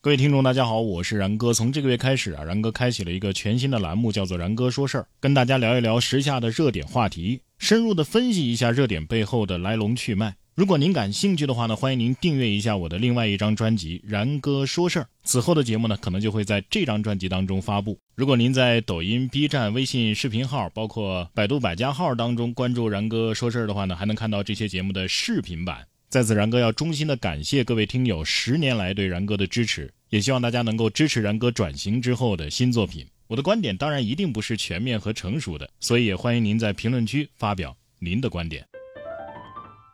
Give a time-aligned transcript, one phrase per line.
[0.00, 1.52] 各位听众，大家好，我是然哥。
[1.52, 10.36] 从这个月开始啊，然哥开启了一个全新的栏目，叫做“然哥说事儿”，跟大家聊一聊时下的热点话题，深入的分析一下热点背后的来龙去脉。
[10.54, 15.02] 如果您感兴趣的话呢，欢迎您订阅一下我的另外一张专辑《然哥说事儿》。
[15.24, 17.98] 此后的节目呢，可能就会在这张专辑当中发布。
[18.14, 25.88] 如果您在抖音、B 站、微信视频号，包括百度百家号当中关注“然哥说事儿”的话呢，还能看到这些节目的视频版。
[26.08, 33.06] 在此，然哥要衷心的感谢各位听友十年来对然哥的支持，也希望大家能够支持然哥转型之后的新作品。
[33.26, 38.66] 我的观点当然一定不是全面和成熟的，所以也欢迎您在评论区发表您的观点。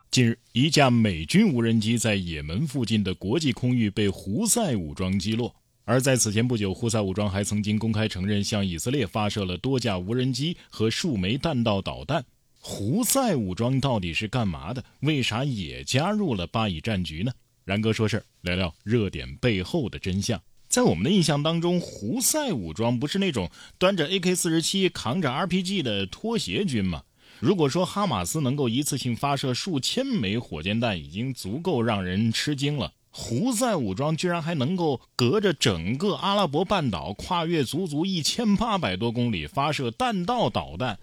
[0.09, 5.53] 近日，一架美军无人机在也门附近的国际空域被胡塞武装击落，
[5.83, 12.23] 而在此前不久，胡塞武装还曾经公开承认向以色列发射了多架无人机和数枚弹道导弹。
[12.67, 14.83] 胡塞武装到底是干嘛的？
[15.01, 17.31] 为啥也加入了巴以战局呢？
[17.63, 20.41] 然哥说事儿，聊聊热点背后的真相。
[20.67, 27.03] 在我们的印象当中，胡塞武装不是那种端着 AK 四十七、扛着 RPG 的拖鞋军吗？
[27.39, 32.91] 如果说哈马斯能够一次性发射数千枚火箭弹，已经足够让人吃惊了。
[33.11, 40.97] 胡塞武装居然还能够隔着整个阿拉伯半岛，跨越足足一千八百多公里发射弹道导弹。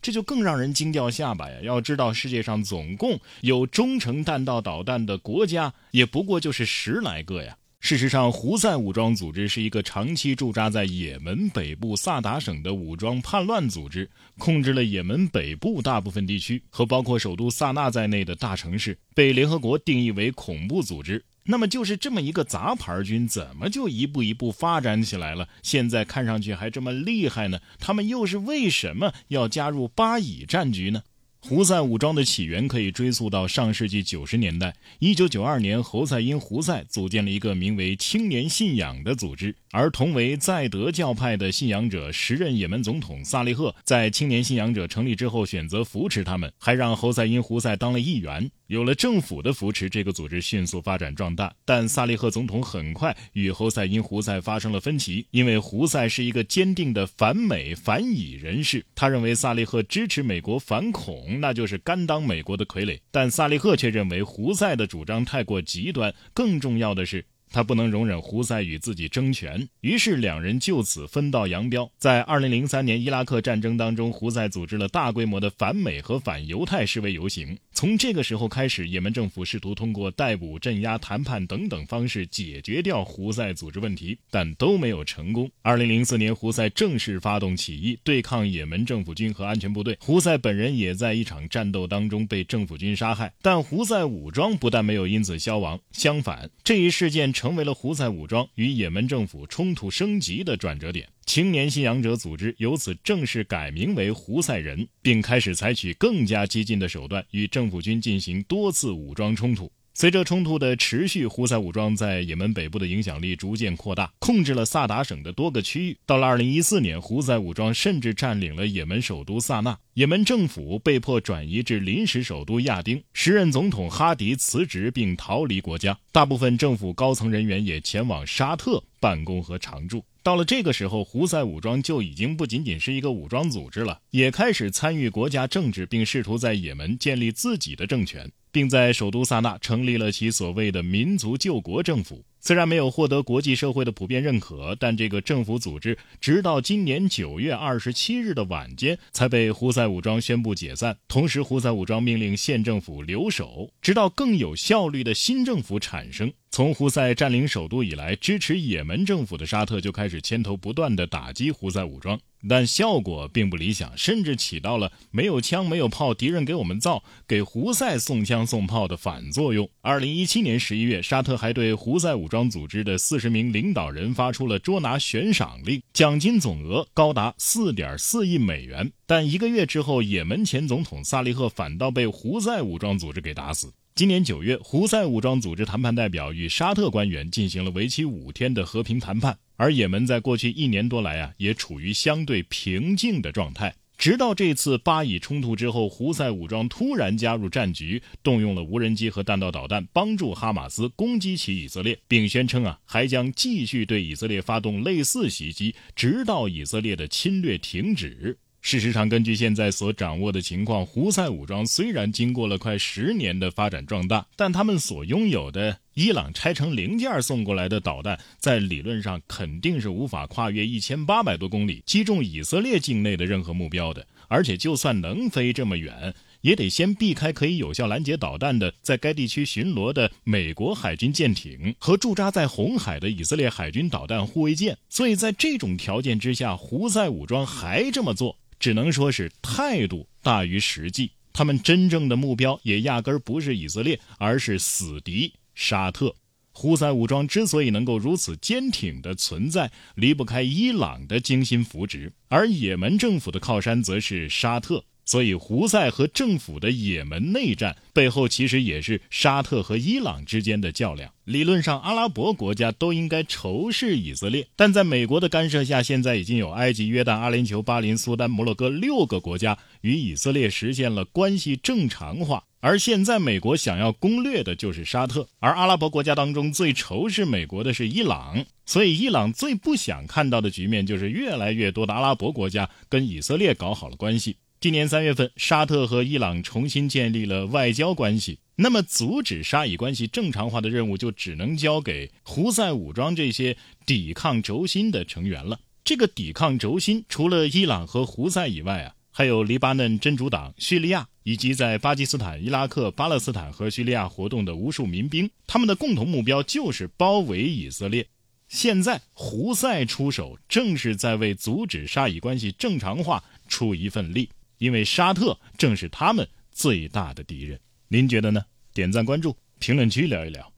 [0.00, 1.56] 这就更让人惊掉下巴呀！
[1.62, 7.56] 要知道，世界上总共有中程弹道导弹的国家，也不过就是十来个呀。
[7.80, 21.24] 事实上，胡塞武装组织是一个长期驻扎在也门北部萨达省的武装叛乱组织，控制了也门北部大部分地区和包括首都萨那在内的大城市，被联合国定义为恐怖组织。
[21.50, 25.48] 那么就是这么一个杂牌军，怎么就一步一步发展起来了？
[25.62, 27.58] 现在看上去还这么厉害呢？
[27.78, 31.02] 他们又是为什么要加入巴以战局呢？
[31.40, 34.74] 胡塞武装的起源可以追溯到上世纪九十年代。
[34.98, 48.50] 一九九二年，侯赛因·胡塞组建了一个名为“青年信仰”的组织，而同为在德教派的信仰者，时任也门总统萨利赫在青年信仰者成立之后选择扶持他们，还让侯赛因·胡塞当了议员。
[48.66, 51.50] 有了政府的扶持，这个组织迅速发展壮大。
[51.64, 62.98] 但萨利赫总统很快与侯赛因·胡塞发生了分歧，因为胡塞是一个坚定的反美反以人士，他认为萨利赫支持美国反恐，那就是甘当美国的傀儡。
[63.10, 67.24] 但萨利赫却认为胡塞的主张太过极端，更重要的是。
[67.50, 71.90] 他不能容忍胡塞与自己争权，于是两人就此分道扬镳。
[71.98, 77.56] 在2003年伊拉克战争当中，胡塞组织了大规模的反美和反犹太示威游行。
[77.72, 85.48] 从这个时候开始，也门政府试图通过逮捕、镇压、谈判等等方式解决掉胡塞组织问题，但都没有成功。
[85.62, 89.96] 2004年，胡塞正式发动起义，对抗也门政府军和安全部队。
[90.00, 93.32] 胡塞本人也在一场战斗当中被政府军杀害。
[93.40, 97.32] 但胡塞武装不但没有因此消亡，相反，这一事件。
[97.38, 101.08] 成为了胡塞武装与也门政府冲突升级的转折点。
[101.24, 109.70] 青年信仰者组织由此正式改名为胡塞人，并开始采取更加激进的手段与政府军进行多次武装冲突。
[109.94, 115.96] 随着冲突的持续，胡塞武装在也门北部的影响力逐渐扩大，控制了萨达省的多个区域。
[116.06, 130.04] 到了2014年，胡塞武装甚至占领了也门首都萨那，也门政府被迫转移至临时首都亚丁，时任总统哈迪辞职并逃离国家，大部分政府高层人员也前往沙特办公和常驻。
[130.22, 138.30] 到了这个时候，胡塞武装就已经不仅仅是一个武装组织了，也开始参与国家政治，并试图在也门建立自己的政权。
[138.50, 142.24] 并在首都萨那成立了其所谓的民族救国政府。
[142.40, 150.96] 虽然没有获得国际社会的普遍认可，但这个政府组织直到今年九月二十七日的晚间才被胡塞武装宣布解散。
[151.08, 156.32] 同时，胡塞武装命令县政府留守，直到更有效率的新政府产生。
[156.50, 162.18] 从胡塞占领首都以来，支持也门政府的沙特就开始牵头不断的打击胡塞武装。
[162.46, 169.68] 但效果并不理想，甚至起到了没有枪没有炮，敌人给我们造，给胡塞送枪送炮的反作用。
[169.80, 178.92] 二零一七年十一月，沙特还对胡塞武装组织的四十名领导人发出了捉拿悬赏令，奖金总额高达四点四亿美元。
[179.06, 183.72] 但一个月之后，也门前总统萨利赫反倒被胡塞武装组织给打死。
[183.98, 189.36] 今年九月，胡塞武装组织谈判代表与沙特官员进行了为期五天的和平谈判。
[189.56, 193.74] 而也门在过去一年多来啊，也处于相对平静的状态。
[193.96, 208.38] 直到这次巴以冲突之后，胡塞武装突然加入战局，动用了无人机和弹道导弹，帮助哈马斯攻击起以色列，并宣称啊，还将继续对以色列发动类似袭击，直到以色列的侵略停止。
[208.68, 215.78] 事实上，根据现在所掌握的情况，胡塞武装虽然经过了快十年的发展壮大，但他们所拥有的。
[215.94, 224.06] 伊朗拆成零件送过来的导弹，在理论上肯定是无法跨越一千八百多公里击中以色列境内的任何目标的。
[224.28, 234.76] 而且，就算能飞这么远，也得先避开可以有效拦截导弹的在该地区巡逻的美国海军舰艇和驻扎在红海的以色列海军导弹护卫舰。
[234.90, 241.10] 所以在这种条件之下，胡塞武装还这么做，只能说是态度大于实际。
[241.32, 246.14] 他们真正的目标也压根儿不是以色列，而是死敌沙特。
[246.50, 254.84] 胡塞武装之所以能够如此坚挺的存在，离不开伊朗的精心扶植，而也门政府的靠山则是沙特。
[255.08, 261.10] 所以，胡塞和政府的也门内战背后，其实也是沙特和伊朗之间的较量。
[261.24, 272.44] 理论上，阿拉伯国家都应该仇视以色列，但在美国的干涉下，现在已经有埃及、约旦、阿联酋、巴林、苏丹、摩洛哥六个国家与以色列实现了关系正常化。
[272.60, 284.36] 而现在，美国想要攻略的就是沙特，而阿拉伯国家当中最仇视美国的是伊朗，所以伊朗最不想看到的局面就是越来越多的阿拉伯国家跟以色列搞好了关系。
[284.60, 288.40] 今年三月份，沙特和伊朗重新建立了外交关系。
[288.56, 293.56] 那么，阻止沙以关系正常化的任务就只能交给胡塞武装这些
[293.86, 295.60] 抵抗轴心的成员了。
[295.84, 305.30] 这个抵抗轴心除了伊朗和胡塞以外啊，还有黎巴嫩真主党、叙利亚以及在巴基斯坦、伊拉克、巴勒斯坦和叙利亚活动的无数民兵。
[305.46, 308.04] 他们的共同目标就是包围以色列。
[308.48, 314.28] 现在，胡塞出手，正是在为阻止沙以关系正常化出一份力。
[314.58, 317.58] 因为沙特正是他们最大的敌人，
[317.88, 318.44] 您觉得呢？
[318.74, 320.52] 点赞关注，评论区聊一聊。